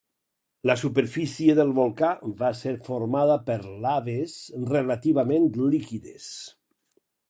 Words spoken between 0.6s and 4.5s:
La superfície del volcà va ser formada per laves